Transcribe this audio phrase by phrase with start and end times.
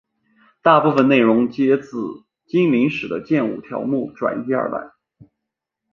[0.63, 4.93] 大部分内容皆自精灵使的剑舞条目转移而来。